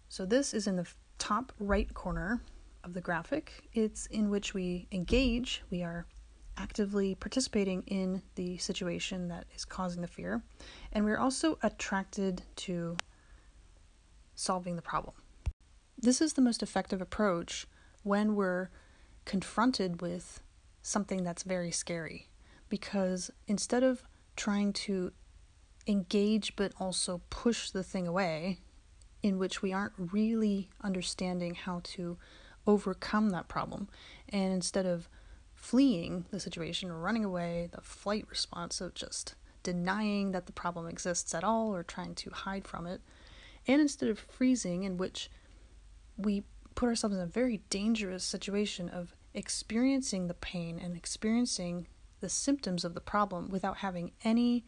So, 0.09 0.25
this 0.25 0.53
is 0.53 0.67
in 0.67 0.75
the 0.75 0.87
top 1.17 1.53
right 1.59 1.91
corner 1.93 2.41
of 2.83 2.93
the 2.93 3.01
graphic. 3.01 3.67
It's 3.73 4.05
in 4.07 4.29
which 4.29 4.53
we 4.53 4.87
engage, 4.91 5.63
we 5.69 5.83
are 5.83 6.05
actively 6.57 7.15
participating 7.15 7.83
in 7.87 8.21
the 8.35 8.57
situation 8.57 9.27
that 9.29 9.45
is 9.55 9.65
causing 9.65 10.01
the 10.01 10.07
fear, 10.07 10.43
and 10.91 11.05
we're 11.05 11.17
also 11.17 11.57
attracted 11.63 12.43
to 12.57 12.97
solving 14.39 14.75
the 14.75 14.81
problem. 14.81 15.15
This 15.97 16.21
is 16.21 16.33
the 16.33 16.41
most 16.41 16.63
effective 16.63 17.01
approach 17.01 17.67
when 18.03 18.35
we're 18.35 18.69
confronted 19.25 20.01
with 20.01 20.41
something 20.81 21.23
that's 21.23 21.43
very 21.43 21.71
scary 21.71 22.29
because 22.69 23.29
instead 23.47 23.83
of 23.83 24.03
trying 24.37 24.71
to 24.71 25.11
engage 25.87 26.55
but 26.55 26.71
also 26.79 27.21
push 27.29 27.71
the 27.71 27.83
thing 27.83 28.07
away, 28.07 28.59
in 29.21 29.37
which 29.37 29.61
we 29.61 29.73
aren't 29.73 29.93
really 29.97 30.69
understanding 30.81 31.55
how 31.55 31.81
to 31.83 32.17
overcome 32.65 33.31
that 33.31 33.49
problem, 33.49 33.89
and 34.29 34.53
instead 34.53 34.85
of 34.85 35.09
fleeing 35.53 36.25
the 36.31 36.39
situation 36.39 36.89
or 36.89 36.97
running 36.97 37.25
away, 37.25 37.67
the 37.73 37.81
flight 37.81 38.25
response 38.29 38.79
of 38.79 38.93
just 38.93 39.35
denying 39.63 40.31
that 40.31 40.45
the 40.45 40.53
problem 40.53 40.87
exists 40.87 41.33
at 41.35 41.43
all 41.43 41.75
or 41.75 41.83
trying 41.83 42.15
to 42.15 42.29
hide 42.29 42.65
from 42.65 42.87
it, 42.87 43.01
and 43.69 43.79
instead 43.79 44.09
of 44.09 44.17
freezing, 44.17 44.83
in 44.83 44.97
which 44.97 45.29
we 46.17 46.43
put 46.73 46.89
ourselves 46.89 47.15
in 47.15 47.21
a 47.21 47.27
very 47.27 47.61
dangerous 47.69 48.23
situation 48.23 48.89
of 48.89 49.15
experiencing 49.35 50.27
the 50.27 50.33
pain 50.33 50.79
and 50.83 50.97
experiencing 50.97 51.85
the 52.19 52.29
symptoms 52.29 52.83
of 52.83 52.95
the 52.95 52.99
problem 52.99 53.47
without 53.47 53.77
having 53.77 54.11
any 54.23 54.65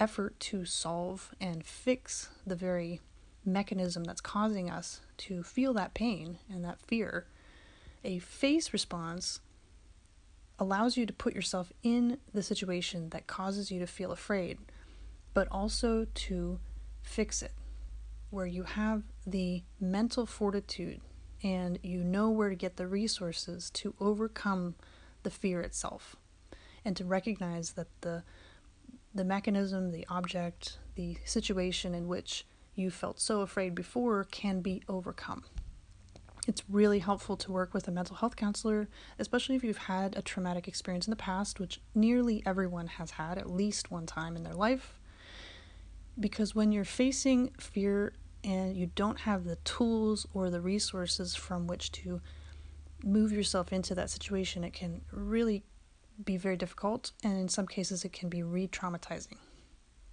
effort 0.00 0.40
to 0.40 0.64
solve 0.64 1.32
and 1.40 1.64
fix 1.64 2.30
the 2.44 2.56
very 2.56 3.00
mechanism 3.44 4.02
that's 4.02 4.20
causing 4.20 4.68
us 4.68 5.00
to 5.16 5.44
feel 5.44 5.72
that 5.72 5.94
pain 5.94 6.38
and 6.50 6.64
that 6.64 6.80
fear, 6.80 7.28
a 8.02 8.18
face 8.18 8.72
response 8.72 9.38
allows 10.58 10.96
you 10.96 11.06
to 11.06 11.12
put 11.12 11.32
yourself 11.32 11.72
in 11.84 12.18
the 12.34 12.42
situation 12.42 13.08
that 13.10 13.28
causes 13.28 13.70
you 13.70 13.78
to 13.78 13.86
feel 13.86 14.10
afraid, 14.10 14.58
but 15.32 15.46
also 15.52 16.08
to 16.14 16.58
fix 17.04 17.40
it 17.40 17.52
where 18.32 18.46
you 18.46 18.62
have 18.62 19.02
the 19.26 19.62
mental 19.78 20.26
fortitude 20.26 21.00
and 21.42 21.78
you 21.82 22.02
know 22.02 22.30
where 22.30 22.48
to 22.48 22.54
get 22.54 22.76
the 22.76 22.86
resources 22.86 23.70
to 23.70 23.94
overcome 24.00 24.74
the 25.22 25.30
fear 25.30 25.60
itself 25.60 26.16
and 26.84 26.96
to 26.96 27.04
recognize 27.04 27.72
that 27.72 27.88
the 28.00 28.22
the 29.14 29.24
mechanism, 29.24 29.92
the 29.92 30.06
object, 30.08 30.78
the 30.94 31.18
situation 31.26 31.94
in 31.94 32.08
which 32.08 32.46
you 32.74 32.90
felt 32.90 33.20
so 33.20 33.42
afraid 33.42 33.74
before 33.74 34.24
can 34.24 34.62
be 34.62 34.82
overcome. 34.88 35.44
It's 36.48 36.62
really 36.68 37.00
helpful 37.00 37.36
to 37.36 37.52
work 37.52 37.74
with 37.74 37.86
a 37.86 37.92
mental 37.92 38.16
health 38.16 38.36
counselor, 38.36 38.88
especially 39.18 39.54
if 39.54 39.62
you've 39.62 39.76
had 39.76 40.16
a 40.16 40.22
traumatic 40.22 40.66
experience 40.66 41.06
in 41.06 41.10
the 41.10 41.16
past, 41.16 41.60
which 41.60 41.80
nearly 41.94 42.42
everyone 42.46 42.86
has 42.86 43.12
had 43.12 43.36
at 43.36 43.50
least 43.50 43.90
one 43.90 44.06
time 44.06 44.34
in 44.34 44.42
their 44.42 44.54
life. 44.54 44.98
Because 46.18 46.54
when 46.54 46.72
you're 46.72 46.84
facing 46.84 47.50
fear 47.60 48.14
and 48.44 48.76
you 48.76 48.90
don't 48.94 49.20
have 49.20 49.44
the 49.44 49.56
tools 49.56 50.26
or 50.34 50.50
the 50.50 50.60
resources 50.60 51.34
from 51.34 51.66
which 51.66 51.92
to 51.92 52.20
move 53.04 53.32
yourself 53.32 53.72
into 53.72 53.94
that 53.94 54.10
situation, 54.10 54.64
it 54.64 54.72
can 54.72 55.02
really 55.12 55.62
be 56.24 56.36
very 56.36 56.56
difficult, 56.56 57.12
and 57.24 57.38
in 57.38 57.48
some 57.48 57.66
cases, 57.66 58.04
it 58.04 58.12
can 58.12 58.28
be 58.28 58.42
re 58.42 58.68
traumatizing. 58.68 59.38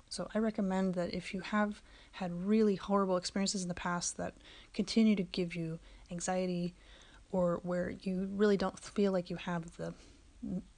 So, 0.09 0.27
I 0.33 0.39
recommend 0.39 0.95
that 0.95 1.13
if 1.13 1.33
you 1.33 1.41
have 1.41 1.81
had 2.13 2.33
really 2.33 2.75
horrible 2.75 3.17
experiences 3.17 3.61
in 3.61 3.67
the 3.67 3.75
past 3.75 4.17
that 4.17 4.33
continue 4.73 5.15
to 5.15 5.23
give 5.23 5.55
you 5.55 5.79
anxiety, 6.11 6.73
or 7.31 7.59
where 7.63 7.91
you 7.91 8.27
really 8.33 8.57
don't 8.57 8.79
feel 8.79 9.11
like 9.11 9.29
you 9.29 9.35
have 9.35 9.77
the 9.77 9.93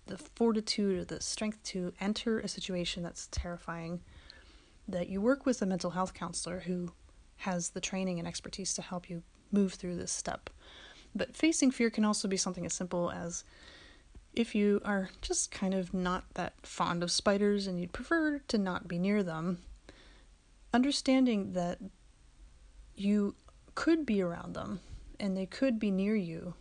the 0.08 0.18
fortitude 0.18 1.00
or 1.00 1.06
the 1.06 1.22
strength 1.22 1.62
to 1.64 1.94
enter 2.02 2.40
a 2.40 2.48
situation 2.48 3.04
that's 3.04 3.30
terrifying, 3.32 4.02
that 4.88 5.08
you 5.08 5.22
work 5.22 5.46
with 5.46 5.62
a 5.62 5.66
mental 5.66 5.92
health 5.92 6.14
counselor 6.14 6.62
who 6.62 6.92
has 7.42 7.72
the 7.72 7.82
training 7.82 8.20
and 8.20 8.28
expertise 8.28 8.74
to 8.76 8.82
help 8.82 9.10
you 9.10 9.24
move 9.52 9.74
through 9.74 9.96
this 9.96 10.12
step. 10.12 10.50
But 11.14 11.36
facing 11.36 11.72
fear 11.72 11.90
can 11.90 12.06
also 12.06 12.28
be 12.28 12.38
something 12.38 12.66
as 12.66 12.74
simple 12.74 13.12
as 13.12 13.44
if 14.34 14.56
you 14.56 14.82
are 14.86 15.10
just 15.22 15.52
kind 15.52 15.74
of 15.74 15.94
not 15.94 16.24
that 16.36 16.54
fond 16.66 17.04
of 17.04 17.12
spiders 17.12 17.68
and 17.68 17.80
you'd 17.80 17.92
prefer 17.92 18.40
to 18.48 18.58
not 18.58 18.88
be 18.88 18.98
near 18.98 19.24
them, 19.24 19.60
understanding 20.74 21.54
that 21.54 21.80
you 22.96 23.36
could 23.76 24.06
be 24.06 24.22
around 24.22 24.54
them 24.54 24.80
and 25.20 25.36
they 25.36 25.46
could 25.46 25.80
be 25.80 25.92
near 25.92 26.16
you 26.16 26.54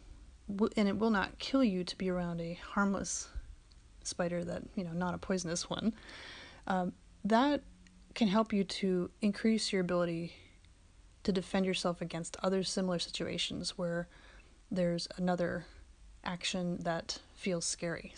and 0.77 0.89
it 0.89 0.99
will 0.99 1.11
not 1.11 1.39
kill 1.39 1.63
you 1.63 1.85
to 1.85 1.97
be 1.97 2.11
around 2.11 2.41
a 2.41 2.59
harmless 2.73 3.29
spider 4.03 4.43
that 4.45 4.63
you 4.75 4.83
know 4.83 4.93
not 4.93 5.15
a 5.15 5.19
poisonous 5.19 5.69
one 5.69 5.93
um, 6.67 6.93
that 7.25 7.63
can 8.15 8.29
help 8.29 8.53
you 8.53 8.65
to 8.65 9.11
increase 9.21 9.73
your 9.73 9.81
ability 9.81 10.33
to 11.23 11.33
defend 11.33 11.67
yourself 11.67 12.01
against 12.01 12.37
other 12.43 12.63
similar 12.63 12.99
situations 12.99 13.77
where 13.77 14.09
there's 14.71 15.09
another 15.17 15.67
action 16.25 16.79
that 16.83 17.19
feels 17.35 17.65
scary. 17.65 18.15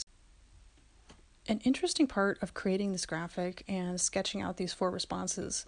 An 1.49 1.61
interesting 1.64 2.06
part 2.06 2.38
of 2.42 2.54
creating 2.54 2.92
this 2.92 3.06
graphic 3.06 3.64
and 3.68 4.00
sketching 4.00 4.42
out 4.42 4.56
these 4.56 4.73
four 4.73 4.90
responses 4.90 5.66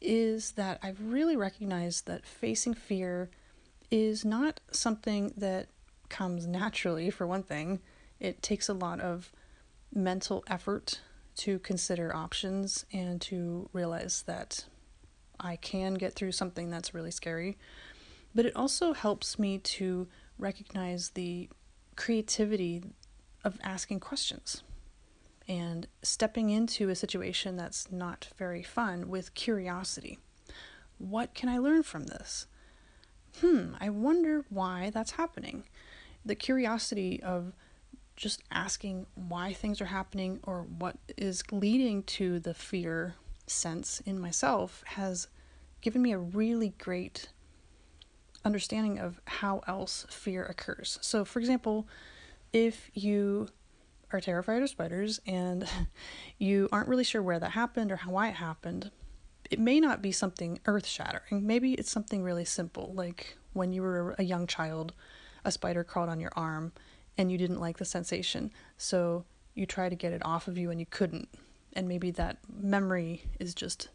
is 0.00 0.52
that 0.52 0.78
I've 0.82 1.00
really 1.00 1.36
recognized 1.36 2.06
that 2.06 2.26
facing 2.26 2.74
fear 2.74 3.30
is 3.90 4.24
not 4.24 4.60
something 4.70 5.32
that 5.36 5.68
comes 6.08 6.46
naturally, 6.46 7.10
for 7.10 7.26
one 7.26 7.42
thing. 7.42 7.80
It 8.20 8.42
takes 8.42 8.68
a 8.68 8.74
lot 8.74 9.00
of 9.00 9.32
mental 9.94 10.44
effort 10.48 11.00
to 11.36 11.58
consider 11.60 12.14
options 12.14 12.84
and 12.92 13.20
to 13.22 13.68
realize 13.72 14.22
that 14.26 14.64
I 15.40 15.56
can 15.56 15.94
get 15.94 16.14
through 16.14 16.32
something 16.32 16.70
that's 16.70 16.94
really 16.94 17.10
scary. 17.10 17.56
But 18.34 18.46
it 18.46 18.56
also 18.56 18.92
helps 18.92 19.38
me 19.38 19.58
to 19.58 20.08
recognize 20.38 21.10
the 21.10 21.48
creativity 21.96 22.82
of 23.44 23.58
asking 23.62 24.00
questions 24.00 24.62
and 25.48 25.86
stepping 26.02 26.50
into 26.50 26.90
a 26.90 26.94
situation 26.94 27.56
that's 27.56 27.90
not 27.90 28.28
very 28.36 28.62
fun 28.62 29.08
with 29.08 29.34
curiosity. 29.34 30.18
What 30.98 31.34
can 31.34 31.48
I 31.48 31.58
learn 31.58 31.82
from 31.82 32.04
this? 32.04 32.46
Hmm, 33.40 33.74
I 33.80 33.88
wonder 33.88 34.44
why 34.50 34.90
that's 34.92 35.12
happening. 35.12 35.64
The 36.24 36.34
curiosity 36.34 37.22
of 37.22 37.52
just 38.16 38.42
asking 38.50 39.06
why 39.14 39.52
things 39.52 39.80
are 39.80 39.86
happening 39.86 40.40
or 40.42 40.62
what 40.62 40.96
is 41.16 41.42
leading 41.52 42.02
to 42.02 42.40
the 42.40 42.52
fear 42.52 43.14
sense 43.50 44.00
in 44.06 44.18
myself 44.18 44.82
has 44.86 45.28
given 45.80 46.02
me 46.02 46.12
a 46.12 46.18
really 46.18 46.74
great 46.78 47.28
understanding 48.44 48.98
of 48.98 49.20
how 49.26 49.62
else 49.66 50.06
fear 50.10 50.44
occurs. 50.44 50.98
So, 51.02 51.24
for 51.24 51.38
example, 51.38 51.86
if 52.52 52.90
you 52.94 53.48
are 54.12 54.20
terrified 54.20 54.62
of 54.62 54.70
spiders 54.70 55.20
and 55.26 55.68
you 56.38 56.68
aren't 56.72 56.88
really 56.88 57.04
sure 57.04 57.22
where 57.22 57.38
that 57.38 57.50
happened 57.50 57.92
or 57.92 57.96
how 57.96 58.10
why 58.10 58.28
it 58.28 58.34
happened, 58.34 58.90
it 59.50 59.58
may 59.58 59.80
not 59.80 60.02
be 60.02 60.12
something 60.12 60.60
earth 60.66 60.86
shattering. 60.86 61.46
Maybe 61.46 61.74
it's 61.74 61.90
something 61.90 62.22
really 62.22 62.44
simple, 62.44 62.92
like 62.94 63.36
when 63.52 63.72
you 63.72 63.82
were 63.82 64.14
a 64.18 64.22
young 64.22 64.46
child, 64.46 64.92
a 65.44 65.52
spider 65.52 65.84
crawled 65.84 66.08
on 66.08 66.20
your 66.20 66.32
arm 66.36 66.72
and 67.16 67.32
you 67.32 67.38
didn't 67.38 67.60
like 67.60 67.78
the 67.78 67.84
sensation. 67.84 68.50
So 68.76 69.24
you 69.54 69.66
tried 69.66 69.90
to 69.90 69.96
get 69.96 70.12
it 70.12 70.24
off 70.24 70.48
of 70.48 70.56
you 70.58 70.70
and 70.70 70.78
you 70.78 70.86
couldn't. 70.86 71.28
And 71.78 71.86
maybe 71.86 72.10
that 72.10 72.38
memory 72.52 73.22
is 73.38 73.54
just 73.54 73.86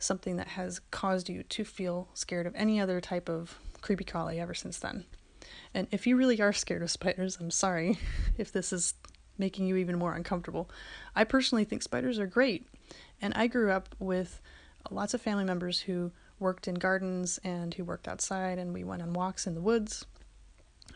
something 0.00 0.34
that 0.38 0.48
has 0.48 0.80
caused 0.90 1.28
you 1.28 1.44
to 1.44 1.64
feel 1.64 2.08
scared 2.12 2.44
of 2.44 2.56
any 2.56 2.80
other 2.80 3.00
type 3.00 3.28
of 3.28 3.56
creepy 3.80 4.02
crawly 4.02 4.40
ever 4.40 4.52
since 4.52 4.80
then. 4.80 5.04
And 5.72 5.86
if 5.92 6.08
you 6.08 6.16
really 6.16 6.40
are 6.40 6.52
scared 6.52 6.82
of 6.82 6.90
spiders, 6.90 7.38
I'm 7.40 7.52
sorry 7.52 7.98
if 8.36 8.50
this 8.50 8.72
is 8.72 8.94
making 9.38 9.68
you 9.68 9.76
even 9.76 9.96
more 9.96 10.14
uncomfortable. 10.14 10.68
I 11.14 11.22
personally 11.22 11.62
think 11.62 11.84
spiders 11.84 12.18
are 12.18 12.26
great. 12.26 12.66
And 13.22 13.32
I 13.34 13.46
grew 13.46 13.70
up 13.70 13.94
with 14.00 14.40
lots 14.90 15.14
of 15.14 15.20
family 15.20 15.44
members 15.44 15.78
who 15.78 16.10
worked 16.40 16.66
in 16.66 16.74
gardens 16.74 17.38
and 17.44 17.72
who 17.74 17.84
worked 17.84 18.08
outside, 18.08 18.58
and 18.58 18.74
we 18.74 18.82
went 18.82 19.02
on 19.02 19.12
walks 19.12 19.46
in 19.46 19.54
the 19.54 19.60
woods. 19.60 20.04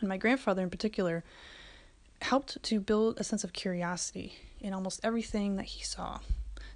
And 0.01 0.09
my 0.09 0.17
grandfather, 0.17 0.63
in 0.63 0.69
particular, 0.69 1.23
helped 2.21 2.61
to 2.61 2.81
build 2.81 3.21
a 3.21 3.23
sense 3.23 3.45
of 3.45 3.53
curiosity 3.53 4.35
in 4.65 4.73
almost 4.73 4.99
everything 5.03 5.55
that 5.57 5.65
he 5.65 5.83
saw. 5.83 6.19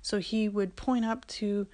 So 0.01 0.19
he 0.19 0.47
would 0.47 0.75
point 0.75 1.05
up 1.05 1.25
to 1.27 1.67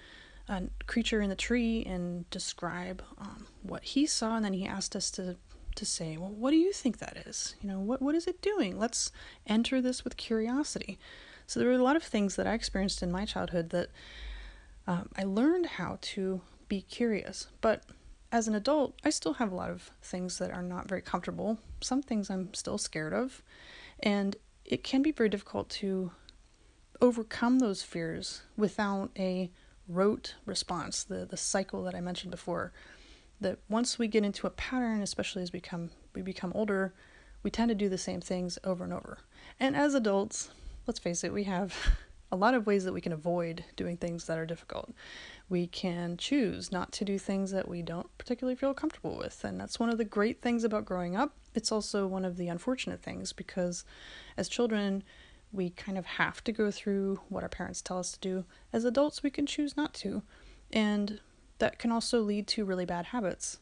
a 0.48 0.64
creature 0.88 1.22
in 1.22 1.30
the 1.30 1.36
tree 1.36 1.84
and 1.86 2.30
describe 2.30 3.04
um, 3.18 3.48
what 3.64 3.84
he 3.84 4.06
saw, 4.06 4.36
and 4.38 4.46
then 4.46 4.54
he 4.54 4.66
asked 4.66 4.96
us 4.96 5.12
to 5.12 5.36
to 5.76 5.86
say, 5.86 6.16
well, 6.16 6.30
what 6.30 6.52
do 6.52 6.56
you 6.56 6.72
think 6.72 7.00
that 7.00 7.18
is? 7.28 7.56
You 7.62 7.68
know, 7.68 7.80
what 7.80 8.02
what 8.02 8.16
is 8.16 8.28
it 8.28 8.42
doing? 8.42 8.80
Let's 8.80 9.12
enter 9.46 9.82
this 9.82 10.04
with 10.04 10.16
curiosity. 10.16 10.98
So 11.48 11.60
there 11.60 11.68
were 11.70 11.76
a 11.76 11.84
lot 11.84 11.98
of 11.98 12.04
things 12.04 12.38
that 12.38 12.48
I 12.48 12.54
experienced 12.54 13.04
in 13.04 13.12
my 13.12 13.26
childhood 13.26 13.70
that 13.72 13.90
um, 14.88 15.10
I 15.18 15.24
learned 15.24 15.66
how 15.66 15.98
to 16.14 16.42
be 16.70 16.82
curious, 16.82 17.48
but 17.60 17.84
as 18.32 18.48
an 18.48 18.56
adult, 18.56 18.96
I 19.04 19.10
still 19.10 19.34
have 19.34 19.52
a 19.52 19.56
lot 19.56 19.70
of 19.70 19.92
things 20.02 20.40
that 20.40 20.52
are 20.52 20.64
not 20.64 20.88
very 20.88 21.02
comfortable. 21.02 21.60
Some 21.82 22.02
things 22.02 22.30
I'm 22.30 22.54
still 22.54 22.78
scared 22.78 23.14
of, 23.14 23.44
and 24.00 24.36
it 24.66 24.84
can 24.84 25.02
be 25.02 25.12
very 25.12 25.30
difficult 25.30 25.70
to 25.70 26.12
overcome 27.02 27.60
those 27.60 27.84
fears 27.84 28.42
without 28.58 29.12
a 29.18 29.52
rote 29.88 30.36
response, 30.46 31.04
the 31.04 31.26
the 31.26 31.38
cycle 31.38 31.84
that 31.84 31.96
I 31.96 32.02
mentioned 32.02 32.32
before. 32.32 32.72
That 33.42 33.60
once 33.70 34.00
we 34.00 34.08
get 34.08 34.24
into 34.24 34.48
a 34.48 34.52
pattern, 34.52 35.02
especially 35.02 35.44
as 35.44 35.52
we 35.52 35.60
become 35.60 35.92
we 36.14 36.22
become 36.22 36.52
older, 36.56 36.94
we 37.44 37.52
tend 37.52 37.70
to 37.70 37.76
do 37.76 37.90
the 37.90 37.98
same 37.98 38.22
things 38.22 38.58
over 38.64 38.84
and 38.84 38.94
over. 38.94 39.20
And 39.60 39.76
as 39.76 39.94
adults, 39.94 40.50
let's 40.88 41.00
face 41.00 41.24
it, 41.24 41.34
we 41.34 41.44
have 41.44 41.76
a 42.32 42.36
lot 42.36 42.54
of 42.54 42.66
ways 42.66 42.84
that 42.84 42.94
we 42.94 43.02
can 43.02 43.14
avoid 43.14 43.64
doing 43.76 43.98
things 43.98 44.26
that 44.26 44.38
are 44.38 44.46
difficult. 44.46 44.94
We 45.48 45.68
can 45.68 46.18
choose 46.18 46.72
not 46.72 46.92
to 46.94 47.06
do 47.06 47.20
things 47.20 47.52
that 47.52 47.68
we 47.68 47.82
don't 47.82 48.16
particularly 48.18 48.56
feel 48.56 48.74
comfortable 48.74 49.18
with, 49.18 49.44
and 49.44 49.60
that's 49.60 49.80
one 49.80 49.90
of 49.90 49.98
the 49.98 50.06
great 50.06 50.42
things 50.42 50.64
about 50.64 50.86
growing 50.86 51.16
up. 51.16 51.34
It's 51.54 51.72
also 51.72 52.08
one 52.08 52.26
of 52.26 52.38
the 52.38 52.48
unfortunate 52.48 53.02
things 53.02 53.32
because 53.32 53.86
as 54.38 54.50
children, 54.50 55.04
we 55.52 55.70
kind 55.70 55.98
of 55.98 56.06
have 56.06 56.44
to 56.44 56.52
go 56.52 56.72
through 56.72 57.20
what 57.30 57.44
our 57.44 57.50
parents 57.50 57.82
tell 57.82 58.00
us 58.00 58.12
to 58.14 58.20
do. 58.20 58.46
As 58.74 58.84
adults, 58.84 59.24
we 59.24 59.30
can 59.30 59.46
choose 59.46 59.78
not 59.78 59.94
to. 59.96 60.24
And 60.74 61.22
that 61.60 61.80
can 61.80 61.92
also 61.92 62.22
lead 62.22 62.48
to 62.48 62.66
really 62.66 62.86
bad 62.86 63.08
habits. 63.08 63.60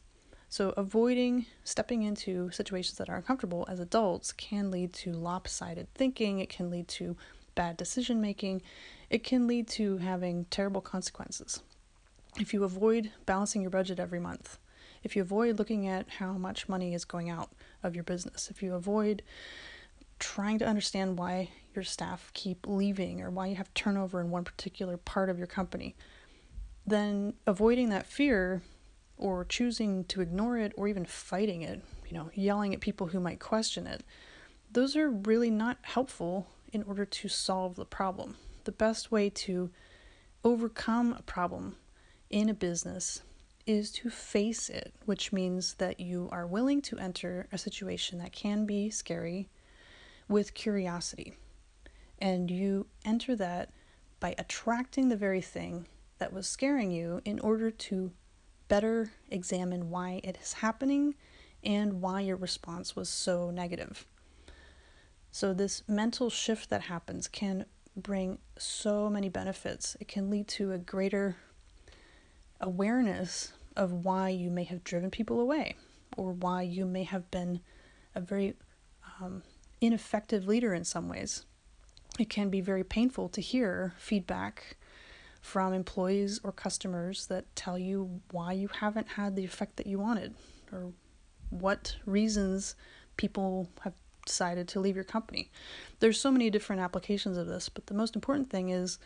So, 0.48 0.72
avoiding 0.76 1.46
stepping 1.64 2.02
into 2.02 2.50
situations 2.50 2.98
that 2.98 3.08
are 3.08 3.16
uncomfortable 3.16 3.66
as 3.68 3.80
adults 3.80 4.32
can 4.32 4.70
lead 4.70 4.92
to 4.94 5.12
lopsided 5.12 5.88
thinking, 5.94 6.38
it 6.38 6.48
can 6.48 6.70
lead 6.70 6.86
to 6.88 7.16
bad 7.54 7.76
decision 7.76 8.20
making, 8.20 8.62
it 9.10 9.22
can 9.24 9.46
lead 9.46 9.68
to 9.68 9.98
having 9.98 10.46
terrible 10.46 10.80
consequences. 10.80 11.62
If 12.38 12.52
you 12.52 12.64
avoid 12.64 13.12
balancing 13.26 13.62
your 13.62 13.70
budget 13.70 14.00
every 14.00 14.20
month, 14.20 14.58
if 15.02 15.14
you 15.14 15.22
avoid 15.22 15.58
looking 15.58 15.86
at 15.86 16.08
how 16.18 16.32
much 16.32 16.68
money 16.68 16.94
is 16.94 17.04
going 17.04 17.30
out 17.30 17.50
of 17.82 17.94
your 17.94 18.04
business, 18.04 18.50
if 18.50 18.62
you 18.62 18.74
avoid 18.74 19.22
trying 20.18 20.58
to 20.58 20.66
understand 20.66 21.18
why 21.18 21.50
your 21.74 21.84
staff 21.84 22.30
keep 22.34 22.66
leaving 22.66 23.20
or 23.20 23.30
why 23.30 23.46
you 23.46 23.56
have 23.56 23.72
turnover 23.74 24.20
in 24.20 24.30
one 24.30 24.44
particular 24.44 24.96
part 24.96 25.28
of 25.28 25.38
your 25.38 25.46
company, 25.46 25.94
then 26.86 27.34
avoiding 27.46 27.90
that 27.90 28.06
fear 28.06 28.62
or 29.16 29.44
choosing 29.44 30.04
to 30.04 30.20
ignore 30.20 30.58
it 30.58 30.72
or 30.76 30.88
even 30.88 31.04
fighting 31.04 31.62
it, 31.62 31.82
you 32.08 32.16
know, 32.16 32.30
yelling 32.34 32.74
at 32.74 32.80
people 32.80 33.08
who 33.08 33.20
might 33.20 33.38
question 33.38 33.86
it, 33.86 34.02
those 34.72 34.96
are 34.96 35.10
really 35.10 35.50
not 35.50 35.78
helpful 35.82 36.48
in 36.74 36.82
order 36.82 37.04
to 37.04 37.28
solve 37.28 37.76
the 37.76 37.84
problem. 37.84 38.36
The 38.64 38.72
best 38.72 39.12
way 39.12 39.30
to 39.30 39.70
overcome 40.42 41.14
a 41.16 41.22
problem 41.22 41.76
in 42.28 42.48
a 42.48 42.54
business 42.54 43.22
is 43.64 43.90
to 43.92 44.10
face 44.10 44.68
it, 44.68 44.92
which 45.06 45.32
means 45.32 45.74
that 45.74 46.00
you 46.00 46.28
are 46.32 46.46
willing 46.46 46.82
to 46.82 46.98
enter 46.98 47.46
a 47.52 47.56
situation 47.56 48.18
that 48.18 48.32
can 48.32 48.66
be 48.66 48.90
scary 48.90 49.48
with 50.28 50.52
curiosity. 50.52 51.34
And 52.18 52.50
you 52.50 52.86
enter 53.04 53.36
that 53.36 53.70
by 54.20 54.34
attracting 54.36 55.08
the 55.08 55.16
very 55.16 55.40
thing 55.40 55.86
that 56.18 56.32
was 56.32 56.46
scaring 56.46 56.90
you 56.90 57.20
in 57.24 57.38
order 57.40 57.70
to 57.70 58.12
better 58.68 59.12
examine 59.30 59.90
why 59.90 60.20
it 60.24 60.38
is 60.42 60.54
happening 60.54 61.14
and 61.62 62.00
why 62.00 62.20
your 62.20 62.36
response 62.36 62.96
was 62.96 63.08
so 63.08 63.50
negative. 63.50 64.06
So, 65.34 65.52
this 65.52 65.82
mental 65.88 66.30
shift 66.30 66.70
that 66.70 66.82
happens 66.82 67.26
can 67.26 67.66
bring 67.96 68.38
so 68.56 69.10
many 69.10 69.28
benefits. 69.28 69.96
It 69.98 70.06
can 70.06 70.30
lead 70.30 70.46
to 70.46 70.70
a 70.70 70.78
greater 70.78 71.34
awareness 72.60 73.52
of 73.74 73.90
why 73.90 74.28
you 74.28 74.48
may 74.48 74.62
have 74.62 74.84
driven 74.84 75.10
people 75.10 75.40
away 75.40 75.74
or 76.16 76.30
why 76.30 76.62
you 76.62 76.86
may 76.86 77.02
have 77.02 77.32
been 77.32 77.58
a 78.14 78.20
very 78.20 78.54
um, 79.20 79.42
ineffective 79.80 80.46
leader 80.46 80.72
in 80.72 80.84
some 80.84 81.08
ways. 81.08 81.44
It 82.16 82.30
can 82.30 82.48
be 82.48 82.60
very 82.60 82.84
painful 82.84 83.28
to 83.30 83.40
hear 83.40 83.92
feedback 83.98 84.76
from 85.40 85.74
employees 85.74 86.38
or 86.44 86.52
customers 86.52 87.26
that 87.26 87.56
tell 87.56 87.76
you 87.76 88.20
why 88.30 88.52
you 88.52 88.68
haven't 88.68 89.08
had 89.08 89.34
the 89.34 89.44
effect 89.44 89.78
that 89.78 89.88
you 89.88 89.98
wanted 89.98 90.36
or 90.70 90.92
what 91.50 91.96
reasons 92.06 92.76
people 93.16 93.68
have 93.80 93.94
decided 94.24 94.68
to 94.68 94.80
leave 94.80 94.94
your 94.94 95.04
company. 95.04 95.50
There's 96.00 96.20
so 96.20 96.30
many 96.30 96.50
different 96.50 96.82
applications 96.82 97.36
of 97.36 97.46
this, 97.46 97.68
but 97.68 97.86
the 97.86 97.94
most 97.94 98.14
important 98.14 98.50
thing 98.50 98.70
is 98.70 98.98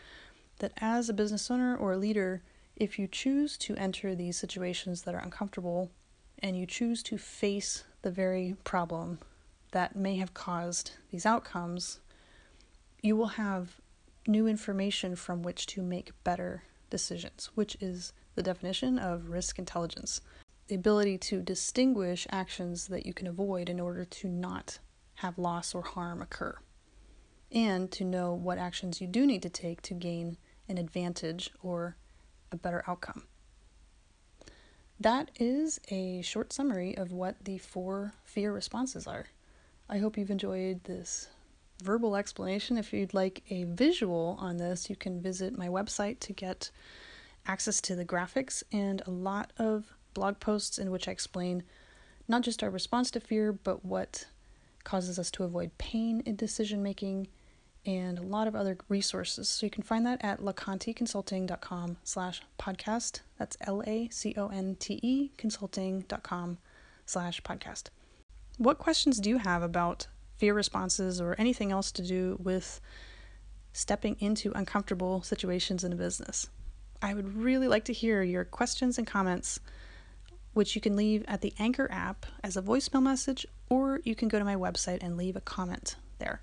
that 0.58 0.72
as 0.78 1.08
a 1.08 1.14
business 1.14 1.50
owner 1.50 1.76
or 1.76 1.92
a 1.92 1.98
leader, 1.98 2.42
if 2.76 2.98
you 2.98 3.06
choose 3.06 3.56
to 3.58 3.76
enter 3.76 4.14
these 4.14 4.38
situations 4.38 5.02
that 5.02 5.14
are 5.14 5.22
uncomfortable 5.22 5.90
and 6.40 6.56
you 6.56 6.66
choose 6.66 7.02
to 7.04 7.18
face 7.18 7.84
the 8.02 8.10
very 8.10 8.56
problem 8.64 9.18
that 9.72 9.96
may 9.96 10.16
have 10.16 10.34
caused 10.34 10.92
these 11.10 11.26
outcomes, 11.26 12.00
you 13.02 13.16
will 13.16 13.26
have 13.26 13.80
new 14.26 14.46
information 14.46 15.16
from 15.16 15.42
which 15.42 15.66
to 15.66 15.82
make 15.82 16.12
better 16.24 16.62
decisions, 16.90 17.50
which 17.54 17.76
is 17.80 18.12
the 18.34 18.42
definition 18.42 18.98
of 18.98 19.30
risk 19.30 19.58
intelligence 19.58 20.20
the 20.68 20.74
ability 20.74 21.16
to 21.16 21.40
distinguish 21.42 22.26
actions 22.30 22.88
that 22.88 23.06
you 23.06 23.14
can 23.14 23.26
avoid 23.26 23.68
in 23.68 23.80
order 23.80 24.04
to 24.04 24.28
not 24.28 24.78
have 25.18 25.38
loss 25.38 25.74
or 25.74 25.82
harm 25.82 26.22
occur, 26.22 26.56
and 27.50 27.90
to 27.92 28.04
know 28.04 28.32
what 28.32 28.58
actions 28.58 29.00
you 29.00 29.06
do 29.06 29.26
need 29.26 29.42
to 29.42 29.48
take 29.48 29.82
to 29.82 29.94
gain 29.94 30.36
an 30.68 30.78
advantage 30.78 31.50
or 31.62 31.96
a 32.52 32.56
better 32.56 32.84
outcome. 32.86 33.24
That 35.00 35.30
is 35.38 35.80
a 35.90 36.22
short 36.22 36.52
summary 36.52 36.96
of 36.96 37.12
what 37.12 37.44
the 37.44 37.58
four 37.58 38.14
fear 38.24 38.52
responses 38.52 39.06
are. 39.06 39.26
I 39.88 39.98
hope 39.98 40.18
you've 40.18 40.30
enjoyed 40.30 40.84
this 40.84 41.28
verbal 41.82 42.16
explanation. 42.16 42.76
If 42.76 42.92
you'd 42.92 43.14
like 43.14 43.42
a 43.50 43.64
visual 43.64 44.36
on 44.40 44.56
this, 44.56 44.90
you 44.90 44.96
can 44.96 45.20
visit 45.20 45.56
my 45.56 45.68
website 45.68 46.20
to 46.20 46.32
get 46.32 46.70
access 47.46 47.80
to 47.82 47.94
the 47.94 48.04
graphics 48.04 48.62
and 48.72 49.02
a 49.06 49.10
lot 49.10 49.52
of 49.56 49.94
blog 50.14 50.40
posts 50.40 50.78
in 50.78 50.90
which 50.90 51.08
I 51.08 51.12
explain 51.12 51.62
not 52.26 52.42
just 52.42 52.62
our 52.62 52.70
response 52.70 53.10
to 53.12 53.20
fear, 53.20 53.52
but 53.52 53.84
what 53.84 54.26
causes 54.88 55.18
us 55.18 55.30
to 55.30 55.44
avoid 55.44 55.76
pain 55.76 56.22
in 56.24 56.34
decision 56.34 56.82
making, 56.82 57.28
and 57.84 58.18
a 58.18 58.22
lot 58.22 58.48
of 58.48 58.56
other 58.56 58.78
resources. 58.88 59.46
So 59.48 59.66
you 59.66 59.70
can 59.70 59.82
find 59.82 60.06
that 60.06 60.24
at 60.24 60.40
laconteconsulting.com 60.40 61.98
slash 62.04 62.42
podcast. 62.58 63.20
That's 63.38 63.58
L-A-C-O-N-T-E 63.60 65.32
consulting.com 65.36 66.58
slash 67.04 67.42
podcast. 67.42 67.84
What 68.56 68.78
questions 68.78 69.20
do 69.20 69.28
you 69.28 69.38
have 69.38 69.62
about 69.62 70.06
fear 70.38 70.54
responses 70.54 71.20
or 71.20 71.34
anything 71.38 71.70
else 71.70 71.92
to 71.92 72.02
do 72.02 72.38
with 72.42 72.80
stepping 73.74 74.16
into 74.20 74.52
uncomfortable 74.54 75.22
situations 75.22 75.84
in 75.84 75.92
a 75.92 75.96
business? 75.96 76.48
I 77.02 77.12
would 77.12 77.36
really 77.36 77.68
like 77.68 77.84
to 77.84 77.92
hear 77.92 78.22
your 78.22 78.44
questions 78.44 78.96
and 78.96 79.06
comments, 79.06 79.60
which 80.58 80.74
you 80.74 80.80
can 80.80 80.96
leave 80.96 81.24
at 81.28 81.40
the 81.40 81.54
Anchor 81.60 81.86
app 81.88 82.26
as 82.42 82.56
a 82.56 82.62
voicemail 82.62 83.00
message, 83.00 83.46
or 83.70 84.00
you 84.02 84.16
can 84.16 84.26
go 84.26 84.40
to 84.40 84.44
my 84.44 84.56
website 84.56 84.98
and 85.04 85.16
leave 85.16 85.36
a 85.36 85.40
comment 85.40 85.94
there. 86.18 86.42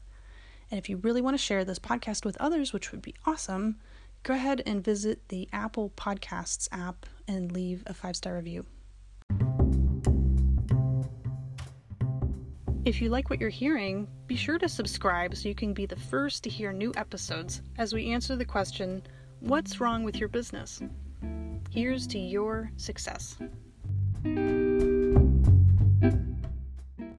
And 0.71 0.77
if 0.77 0.87
you 0.87 0.95
really 0.95 1.19
want 1.19 1.33
to 1.33 1.43
share 1.43 1.65
this 1.65 1.79
podcast 1.79 2.23
with 2.23 2.37
others, 2.37 2.71
which 2.71 2.93
would 2.93 3.01
be 3.01 3.13
awesome, 3.25 3.75
go 4.23 4.33
ahead 4.33 4.63
and 4.65 4.81
visit 4.81 5.27
the 5.27 5.49
Apple 5.51 5.91
Podcasts 5.97 6.69
app 6.71 7.05
and 7.27 7.51
leave 7.51 7.83
a 7.87 7.93
five 7.93 8.15
star 8.15 8.35
review. 8.35 8.65
If 12.85 13.01
you 13.01 13.09
like 13.09 13.29
what 13.29 13.41
you're 13.41 13.49
hearing, 13.49 14.07
be 14.27 14.37
sure 14.37 14.59
to 14.59 14.69
subscribe 14.69 15.35
so 15.35 15.49
you 15.49 15.55
can 15.55 15.73
be 15.73 15.87
the 15.87 15.97
first 15.97 16.45
to 16.45 16.49
hear 16.49 16.71
new 16.71 16.93
episodes 16.95 17.61
as 17.77 17.91
we 17.91 18.11
answer 18.11 18.37
the 18.37 18.45
question 18.45 19.03
What's 19.41 19.81
wrong 19.81 20.05
with 20.05 20.15
your 20.15 20.29
business? 20.29 20.81
Here's 21.69 22.07
to 22.07 22.17
your 22.17 22.71
success 22.77 23.35
thank 24.25 24.39
you 24.39 24.54